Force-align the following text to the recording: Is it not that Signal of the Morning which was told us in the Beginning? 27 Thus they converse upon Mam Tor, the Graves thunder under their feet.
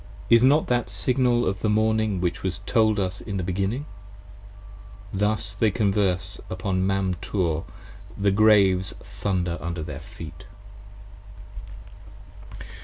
Is 0.31 0.41
it 0.41 0.47
not 0.47 0.65
that 0.65 0.89
Signal 0.89 1.45
of 1.45 1.59
the 1.59 1.69
Morning 1.69 2.19
which 2.21 2.41
was 2.41 2.61
told 2.65 2.99
us 2.99 3.21
in 3.21 3.37
the 3.37 3.43
Beginning? 3.43 3.85
27 5.11 5.19
Thus 5.19 5.53
they 5.53 5.69
converse 5.69 6.41
upon 6.49 6.87
Mam 6.87 7.13
Tor, 7.21 7.65
the 8.17 8.31
Graves 8.31 8.93
thunder 9.03 9.59
under 9.61 9.83
their 9.83 9.99
feet. 9.99 10.45